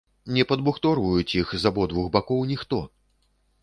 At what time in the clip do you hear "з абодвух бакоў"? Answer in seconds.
1.61-2.45